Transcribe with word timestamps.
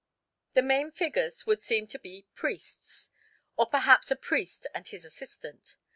The 0.53 0.63
main 0.63 0.89
figures 0.89 1.45
would 1.45 1.61
seem 1.61 1.85
to 1.85 1.99
be 1.99 2.25
priests, 2.33 3.11
or 3.55 3.67
perhaps 3.67 4.09
a 4.09 4.15
priest 4.15 4.65
and 4.73 4.87
his 4.87 5.05
assistant. 5.05 5.77